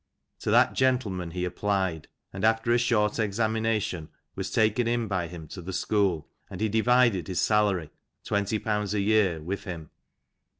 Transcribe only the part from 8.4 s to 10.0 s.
pounds a year with him.